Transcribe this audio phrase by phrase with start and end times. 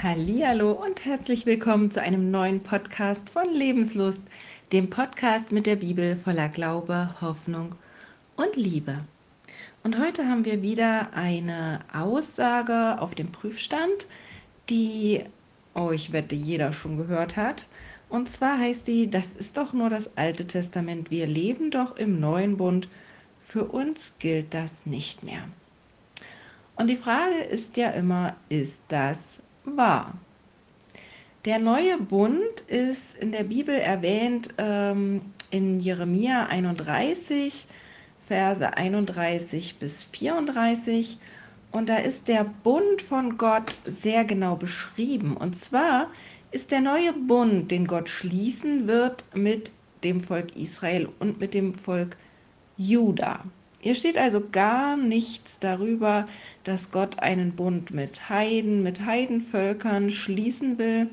[0.00, 4.20] Hallo und herzlich willkommen zu einem neuen Podcast von Lebenslust,
[4.70, 7.74] dem Podcast mit der Bibel voller Glaube, Hoffnung
[8.36, 9.00] und Liebe.
[9.82, 14.06] Und heute haben wir wieder eine Aussage auf dem Prüfstand,
[14.68, 15.24] die,
[15.74, 17.66] oh, ich wette, jeder schon gehört hat.
[18.08, 22.20] Und zwar heißt die, das ist doch nur das Alte Testament, wir leben doch im
[22.20, 22.88] neuen Bund,
[23.40, 25.42] für uns gilt das nicht mehr.
[26.76, 29.40] Und die Frage ist ja immer, ist das
[29.76, 30.14] wahr.
[31.44, 37.66] Der neue Bund ist in der Bibel erwähnt ähm, in Jeremia 31,
[38.18, 41.18] Verse 31 bis 34.
[41.70, 45.36] Und da ist der Bund von Gott sehr genau beschrieben.
[45.36, 46.10] Und zwar
[46.50, 49.72] ist der neue Bund, den Gott schließen wird mit
[50.04, 52.16] dem Volk Israel und mit dem Volk
[52.76, 53.44] Juda.
[53.80, 56.26] Hier steht also gar nichts darüber,
[56.64, 61.08] dass Gott einen Bund mit Heiden, mit Heidenvölkern schließen will.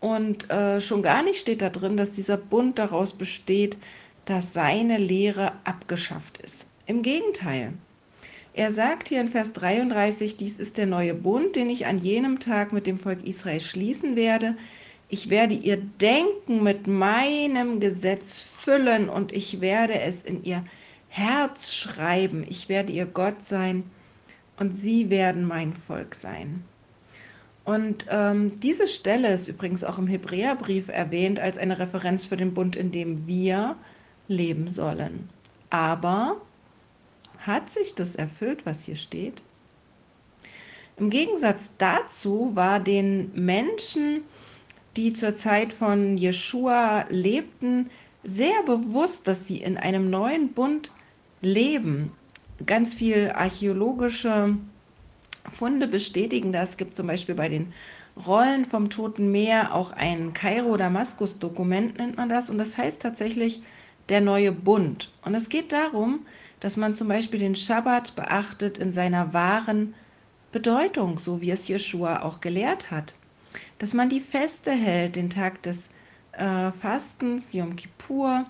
[0.00, 3.76] Und äh, schon gar nicht steht da drin, dass dieser Bund daraus besteht,
[4.24, 6.66] dass seine Lehre abgeschafft ist.
[6.86, 7.74] Im Gegenteil.
[8.54, 12.38] Er sagt hier in Vers 33, dies ist der neue Bund, den ich an jenem
[12.38, 14.56] Tag mit dem Volk Israel schließen werde.
[15.08, 20.64] Ich werde ihr Denken mit meinem Gesetz füllen und ich werde es in ihr
[21.14, 22.42] Herz schreiben.
[22.48, 23.84] Ich werde ihr Gott sein
[24.58, 26.64] und sie werden mein Volk sein.
[27.64, 32.54] Und ähm, diese Stelle ist übrigens auch im Hebräerbrief erwähnt als eine Referenz für den
[32.54, 33.76] Bund, in dem wir
[34.26, 35.28] leben sollen.
[35.68, 36.40] Aber
[37.40, 39.42] hat sich das erfüllt, was hier steht?
[40.96, 44.22] Im Gegensatz dazu war den Menschen,
[44.96, 47.90] die zur Zeit von Jeschua lebten,
[48.24, 50.90] sehr bewusst, dass sie in einem neuen Bund
[51.42, 52.12] leben.
[52.64, 54.56] Ganz viel archäologische
[55.50, 56.70] Funde bestätigen das.
[56.70, 57.72] Es gibt zum Beispiel bei den
[58.26, 62.50] Rollen vom Toten Meer auch ein Kairo-Damaskus-Dokument, nennt man das.
[62.50, 63.62] Und das heißt tatsächlich
[64.08, 65.10] der neue Bund.
[65.22, 66.26] Und es geht darum,
[66.60, 69.94] dass man zum Beispiel den Schabbat beachtet in seiner wahren
[70.52, 73.14] Bedeutung, so wie es Jeschua auch gelehrt hat.
[73.78, 75.90] Dass man die Feste hält, den Tag des
[76.32, 78.46] äh, Fastens, Yom Kippur,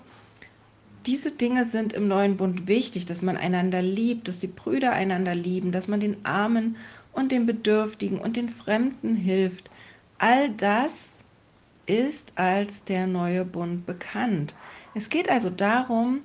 [1.05, 5.35] diese Dinge sind im neuen Bund wichtig, dass man einander liebt, dass die Brüder einander
[5.35, 6.77] lieben, dass man den Armen
[7.11, 9.69] und den Bedürftigen und den Fremden hilft.
[10.17, 11.19] All das
[11.85, 14.55] ist als der neue Bund bekannt.
[14.95, 16.21] Es geht also darum,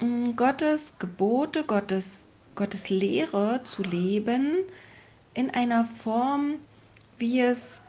[0.00, 4.56] mm, Gottes Gebote, Gottes, Gottes Lehre zu leben
[5.34, 6.56] in einer Form,
[7.18, 7.82] wie es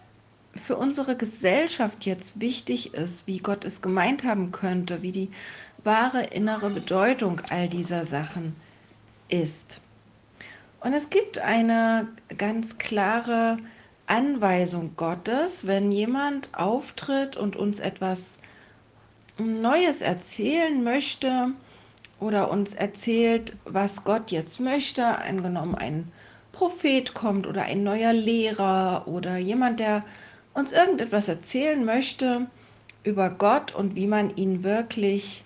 [0.53, 5.29] für unsere Gesellschaft jetzt wichtig ist, wie Gott es gemeint haben könnte, wie die
[5.83, 8.55] wahre innere Bedeutung all dieser Sachen
[9.29, 9.81] ist.
[10.79, 13.57] Und es gibt eine ganz klare
[14.07, 18.39] Anweisung Gottes, wenn jemand auftritt und uns etwas
[19.37, 21.51] Neues erzählen möchte
[22.19, 26.11] oder uns erzählt, was Gott jetzt möchte, angenommen ein
[26.51, 30.03] Prophet kommt oder ein neuer Lehrer oder jemand, der
[30.53, 32.47] uns irgendetwas erzählen möchte
[33.03, 35.45] über Gott und wie man ihn wirklich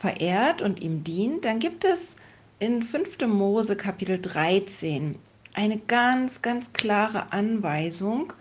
[0.00, 2.16] verehrt und ihm dient, dann gibt es
[2.58, 3.26] in 5.
[3.26, 5.16] Mose Kapitel 13
[5.52, 8.32] eine ganz, ganz klare Anweisung,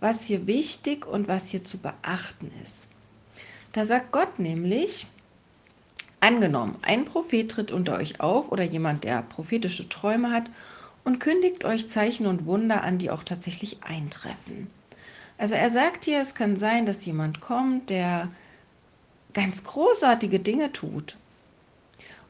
[0.00, 2.88] was hier wichtig und was hier zu beachten ist.
[3.72, 5.06] Da sagt Gott nämlich,
[6.20, 10.50] angenommen, ein Prophet tritt unter euch auf oder jemand, der prophetische Träume hat
[11.04, 14.66] und kündigt euch Zeichen und Wunder an, die auch tatsächlich eintreffen.
[15.38, 18.28] Also er sagt hier, es kann sein, dass jemand kommt, der
[19.32, 21.16] ganz großartige Dinge tut.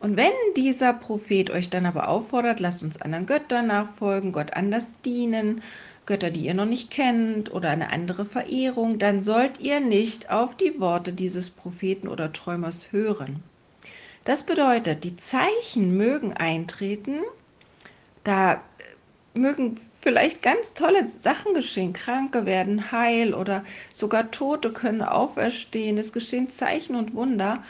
[0.01, 4.95] Und wenn dieser Prophet euch dann aber auffordert, lasst uns anderen Göttern nachfolgen, Gott anders
[5.05, 5.63] dienen,
[6.07, 10.57] Götter, die ihr noch nicht kennt oder eine andere Verehrung, dann sollt ihr nicht auf
[10.57, 13.43] die Worte dieses Propheten oder Träumers hören.
[14.25, 17.21] Das bedeutet, die Zeichen mögen eintreten,
[18.25, 18.63] da
[19.35, 21.93] mögen vielleicht ganz tolle Sachen geschehen.
[21.93, 25.99] Kranke werden heil oder sogar Tote können auferstehen.
[25.99, 27.63] Es geschehen Zeichen und Wunder.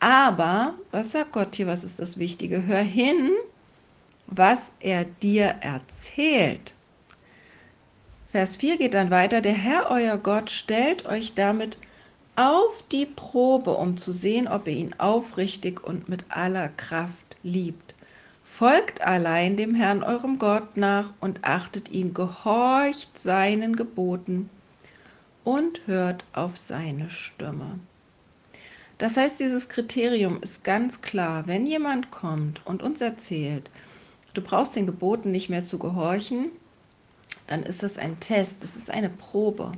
[0.00, 1.66] Aber, was sagt Gott hier?
[1.66, 2.66] Was ist das Wichtige?
[2.66, 3.30] Hör hin,
[4.26, 6.74] was er dir erzählt.
[8.30, 9.40] Vers 4 geht dann weiter.
[9.40, 11.78] Der Herr, euer Gott, stellt euch damit
[12.36, 17.87] auf die Probe, um zu sehen, ob ihr ihn aufrichtig und mit aller Kraft liebt.
[18.50, 24.50] Folgt allein dem Herrn eurem Gott nach und achtet ihn, gehorcht seinen Geboten
[25.44, 27.78] und hört auf seine Stimme.
[28.96, 31.46] Das heißt, dieses Kriterium ist ganz klar.
[31.46, 33.70] Wenn jemand kommt und uns erzählt,
[34.34, 36.50] du brauchst den Geboten nicht mehr zu gehorchen,
[37.46, 39.70] dann ist es ein Test, es ist eine Probe.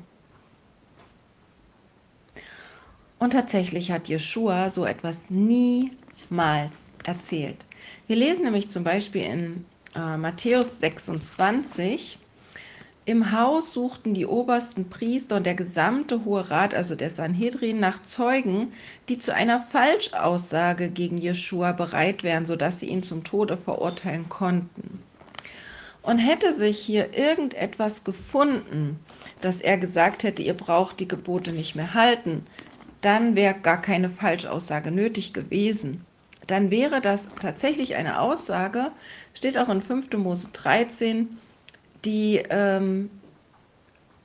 [3.19, 7.67] Und tatsächlich hat Jeshua so etwas niemals erzählt.
[8.07, 9.65] Wir lesen nämlich zum Beispiel in
[9.95, 12.19] äh, Matthäus 26,
[13.11, 18.03] im Haus suchten die obersten Priester und der gesamte Hohe Rat, also der Sanhedrin, nach
[18.03, 18.73] Zeugen,
[19.09, 25.03] die zu einer Falschaussage gegen Jeschua bereit wären, sodass sie ihn zum Tode verurteilen konnten.
[26.03, 29.01] Und hätte sich hier irgendetwas gefunden,
[29.41, 32.47] dass er gesagt hätte, ihr braucht die Gebote nicht mehr halten,
[33.01, 36.07] dann wäre gar keine Falschaussage nötig gewesen.
[36.51, 38.91] Dann wäre das tatsächlich eine Aussage,
[39.35, 40.15] steht auch in 5.
[40.15, 41.39] Mose 13,
[42.05, 43.09] die ähm,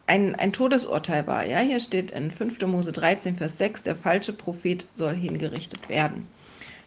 [0.08, 1.46] ein, ein Todesurteil war.
[1.46, 2.62] Ja, hier steht in 5.
[2.62, 6.28] Mose 13, Vers 6, der falsche Prophet soll hingerichtet werden.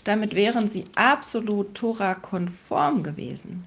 [0.03, 3.63] Damit wären sie absolut Tora-konform gewesen.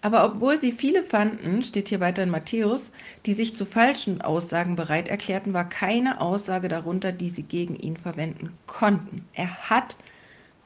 [0.00, 2.92] Aber obwohl sie viele fanden, steht hier weiter in Matthäus,
[3.26, 7.96] die sich zu falschen Aussagen bereit erklärten, war keine Aussage darunter, die sie gegen ihn
[7.96, 9.26] verwenden konnten.
[9.34, 9.96] Er hat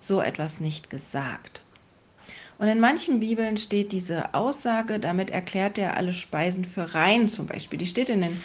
[0.06, 1.62] so etwas nicht gesagt.
[2.58, 7.46] Und in manchen Bibeln steht diese Aussage, damit erklärt er alle Speisen für rein zum
[7.46, 7.78] Beispiel.
[7.78, 8.40] Die steht in den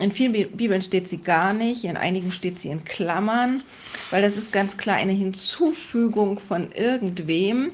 [0.00, 3.64] in vielen Bibeln steht sie gar nicht, in einigen steht sie in Klammern,
[4.10, 7.72] weil das ist ganz klar eine Hinzufügung von irgendwem.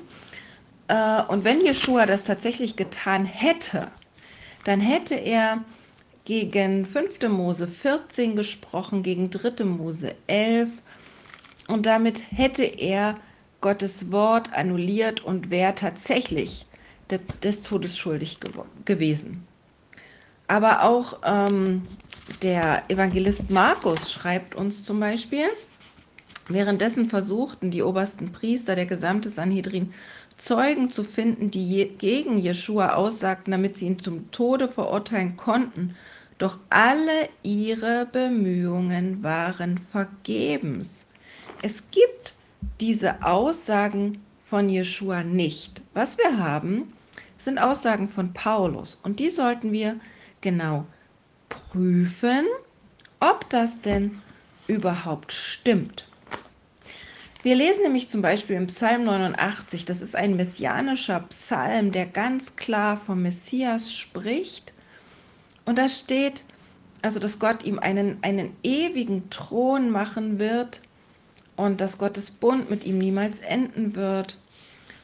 [0.88, 3.88] Äh, und wenn Jeshua das tatsächlich getan hätte,
[4.64, 5.64] dann hätte er
[6.25, 7.28] gegen 5.
[7.28, 9.64] Mose 14 gesprochen, gegen 3.
[9.64, 10.70] Mose 11
[11.69, 13.19] und damit hätte er
[13.61, 16.66] Gottes Wort annulliert und wäre tatsächlich
[17.11, 19.46] des, des, Todes schuldig gew gewesen.
[20.46, 21.82] Aber auch ähm,
[22.43, 25.46] der Evangelist Markus schreibt uns zum Beispiel,
[26.49, 29.94] währenddessen versuchten die obersten Priester, der gesamte Sanhedrin,
[30.37, 35.96] Zeugen zu finden, die je, gegen Jeschua aussagten, damit sie ihn zum Tode verurteilen konnten.
[36.38, 41.06] Doch alle ihre Bemühungen waren vergebens.
[41.64, 42.34] Es gibt
[42.78, 45.81] diese Aussagen von Jeschua nicht.
[45.94, 46.93] Was wir haben,
[47.38, 49.99] sind Aussagen von Paulus und die sollten wir
[50.43, 50.84] genau
[51.49, 52.44] prüfen,
[53.19, 54.20] ob das denn
[54.66, 56.06] überhaupt stimmt.
[57.43, 62.56] Wir lesen nämlich zum Beispiel im Psalm 89, das ist ein messianischer Psalm, der ganz
[62.56, 64.75] klar vom Messias spricht.
[65.64, 66.44] Und da steht,
[67.00, 70.82] also dass Gott ihm einen, einen ewigen Thron machen wird
[71.56, 74.39] und dass Gottes Bund mit ihm niemals enden wird.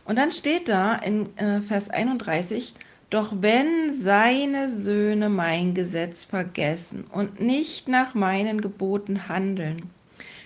[0.05, 2.75] Und dann steht da in äh, Vers 31,
[3.11, 9.91] doch wenn seine Söhne mein Gesetz vergessen und nicht nach meinen Geboten handeln,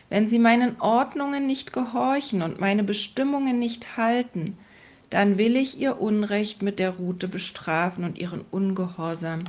[0.08, 4.56] wenn sie meinen Ordnungen nicht gehorchen und meine Bestimmungen nicht halten,
[5.10, 9.44] dann will ich ihr Unrecht mit der Rute bestrafen und ihren Ungehorsam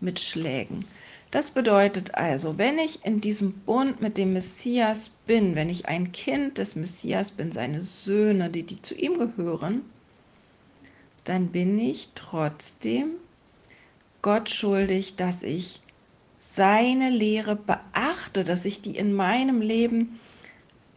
[0.00, 0.84] mit Schlägen.
[1.30, 6.12] Das bedeutet also, wenn ich in diesem Bund mit dem Messias bin, wenn ich ein
[6.12, 9.82] Kind des Messias bin, seine Söhne, die, die zu ihm gehören,
[11.24, 13.10] dann bin ich trotzdem
[14.22, 15.80] Gott schuldig, dass ich
[16.38, 20.18] seine Lehre beachte, dass ich die in meinem Leben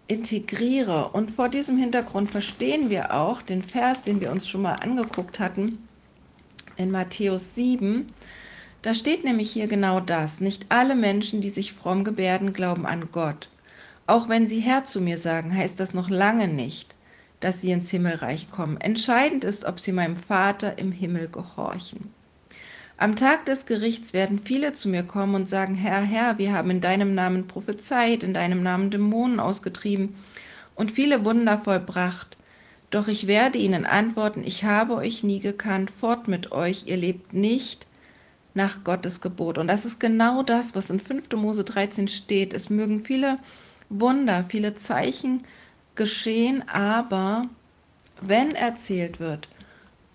[0.07, 1.09] integriere.
[1.09, 5.39] Und vor diesem Hintergrund verstehen wir auch den Vers, den wir uns schon mal angeguckt
[5.39, 5.87] hatten,
[6.77, 8.07] in Matthäus 7,
[8.81, 10.41] da steht nämlich hier genau das.
[10.41, 13.50] Nicht alle Menschen, die sich fromm gebärden, glauben an Gott.
[14.07, 16.95] Auch wenn sie Herr zu mir sagen, heißt das noch lange nicht,
[17.39, 18.81] dass sie ins Himmelreich kommen.
[18.81, 22.11] Entscheidend ist, ob sie meinem Vater im Himmel gehorchen.
[22.97, 26.69] Am Tag des Gerichts werden viele zu mir kommen und sagen, Herr, Herr, wir haben
[26.69, 30.15] in deinem Namen prophezeit, in deinem Namen Dämonen ausgetrieben
[30.75, 32.38] und viele Wunder vollbracht.
[32.89, 37.33] Doch ich werde ihnen antworten, ich habe euch nie gekannt, fort mit euch, ihr lebt
[37.33, 37.88] nicht
[38.53, 39.58] nach Gottes Gebot.
[39.58, 41.31] Und das ist genau das, was in 5.
[41.34, 42.53] Mose 13 steht.
[42.53, 43.39] Es mögen viele
[43.89, 45.46] Wunder, viele Zeichen
[45.96, 47.48] geschehen, aber
[48.22, 49.50] wenn erzählt wird,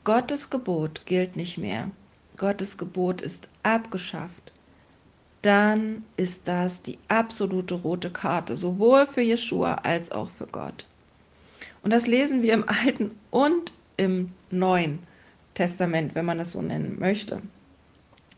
[0.05, 1.91] Gottes Gebot gilt nicht mehr,
[2.37, 4.53] Gottes Gebot ist abgeschafft,
[5.43, 10.87] dann ist das die absolute rote Karte, sowohl für Jeshua als auch für Gott.
[11.83, 15.01] Und das lesen wir im Alten und im Neuen
[15.55, 17.43] Testament, wenn man es so nennen möchte.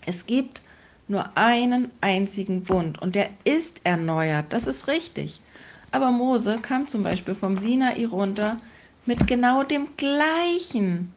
[0.09, 0.63] Es gibt
[1.07, 5.43] nur einen einzigen Bund und der ist erneuert, das ist richtig.
[5.91, 8.59] Aber Mose kam zum Beispiel vom Sinai runter
[9.05, 11.13] mit genau dem gleichen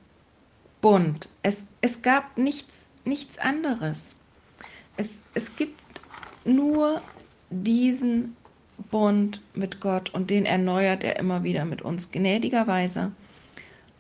[0.81, 1.29] Bund.
[1.41, 4.17] Es, es gab nichts, nichts anderes.
[4.97, 5.79] Es, es gibt
[6.43, 7.01] nur
[7.49, 8.35] diesen
[8.89, 13.13] Bund mit Gott und den erneuert er immer wieder mit uns gnädigerweise.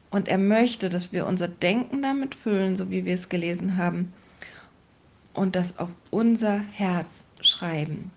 [0.09, 4.11] Und er möchte, dass wir unser Denken damit füllen, so wie wir es gelesen haben,
[5.33, 8.11] und das auf unser Herz schreiben.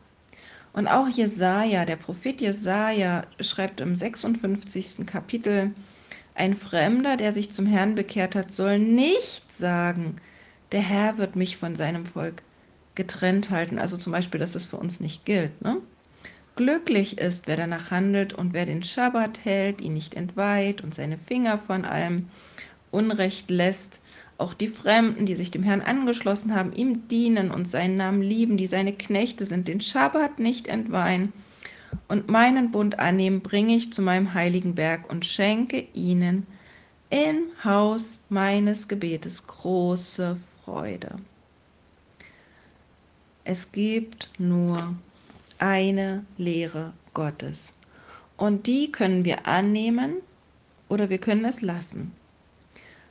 [0.73, 5.07] Und auch Jesaja, der Prophet Jesaja, schreibt im 56.
[5.07, 5.73] Kapitel,
[6.35, 10.17] ein Fremder, der sich zum Herrn bekehrt hat, soll nicht sagen,
[10.73, 12.43] der Herr wird mich von seinem Volk
[12.97, 13.79] getrennt halten.
[13.79, 15.63] Also zum Beispiel, dass es für uns nicht gilt.
[15.63, 15.77] Ne?
[16.57, 21.19] Glücklich ist, wer danach handelt und wer den Schabbat hält, ihn nicht entweiht und seine
[21.19, 22.29] Finger von allem
[22.91, 24.01] Unrecht lässt.
[24.37, 28.57] Auch die Fremden, die sich dem Herrn angeschlossen haben, ihm dienen und seinen Namen lieben,
[28.57, 31.33] die seine Knechte sind, den Schabbat nicht entweihen
[32.09, 36.47] und meinen Bund annehmen, bringe ich zu meinem heiligen Berg und schenke ihnen
[37.11, 41.17] im Haus meines Gebetes große Freude.
[43.45, 44.95] Es gibt nur
[45.59, 47.73] eine Lehre Gottes.
[48.37, 50.17] Und die können wir annehmen
[50.89, 52.13] oder wir können es lassen.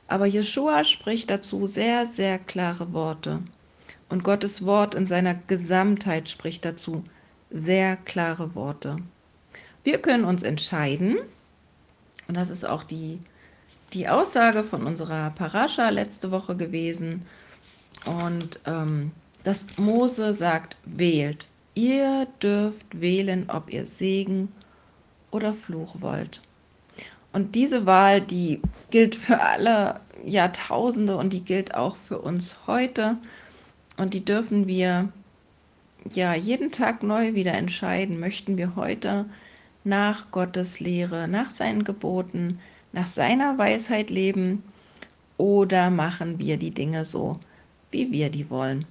[0.06, 3.40] Aber Jeshua spricht dazu sehr, sehr klare Worte.
[4.08, 7.04] Und Gottes Wort in seiner Gesamtheit spricht dazu
[7.50, 8.98] sehr klare Worte.
[9.82, 11.18] Wir können uns entscheiden,
[12.28, 13.18] und das ist auch die,
[13.92, 17.26] die Aussage von unserer Parascha letzte Woche gewesen,
[18.04, 21.48] und ähm, dass Mose sagt, wählt.
[21.74, 24.52] Ihr dürft wählen, ob ihr Segen
[25.30, 26.40] oder Fluch wollt.
[27.34, 33.18] Und diese Wahl, die gilt für alle Jahrtausende und die gilt auch für uns heute.
[33.98, 35.10] Und die dürfen wir
[36.14, 38.18] ja jeden Tag neu wieder entscheiden.
[38.18, 39.26] Möchten wir heute
[39.84, 42.58] nach Gottes Lehre, nach seinen Geboten,
[42.92, 44.62] nach seiner Weisheit leben
[45.36, 47.38] oder machen wir die Dinge so,
[47.90, 48.86] wie wir die wollen?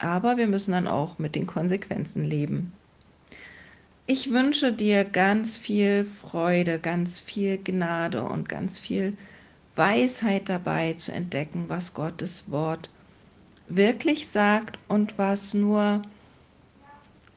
[0.00, 2.72] aber wir müssen dann auch mit den Konsequenzen leben.
[4.12, 9.16] Ich wünsche dir ganz viel Freude, ganz viel Gnade und ganz viel
[9.76, 12.90] Weisheit dabei zu entdecken, was Gottes Wort
[13.68, 16.02] wirklich sagt und was nur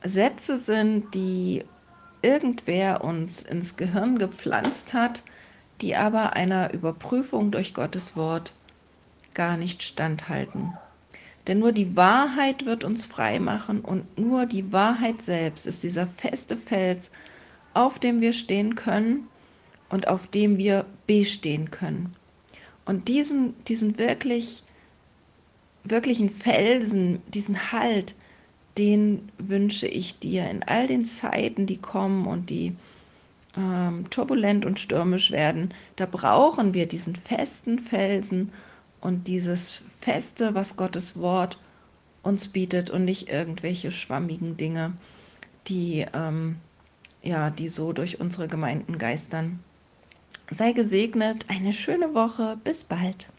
[0.04, 1.64] Sätze sind, die
[2.24, 5.22] irgendwer uns ins Gehirn gepflanzt hat,
[5.80, 8.52] die aber einer Überprüfung durch Gottes Wort
[9.36, 10.80] gar nicht standhalten.
[11.48, 16.08] Denn nur die Wahrheit wird uns frei machen und nur die Wahrheit selbst ist dieser
[16.08, 17.12] feste Fels,
[17.74, 19.28] auf dem wir stehen können
[19.90, 22.16] und auf dem wir bestehen können.
[22.86, 24.64] Und diesen, diesen wirklich,
[25.84, 28.16] wirklichen Felsen, diesen Halt,
[28.78, 32.76] den wünsche ich dir in all den Zeiten, die kommen und die
[33.56, 35.74] ähm, turbulent und stürmisch werden.
[35.96, 38.52] Da brauchen wir diesen festen Felsen
[39.04, 41.60] und dieses Feste, was Gottes Wort
[42.24, 44.94] uns bietet und nicht irgendwelche schwammigen Dinge,
[45.68, 46.56] die, ähm,
[47.22, 49.60] ja, die so durch unsere Gemeinden geistern.
[50.50, 53.32] Sei gesegnet, eine schöne Woche, bis bald.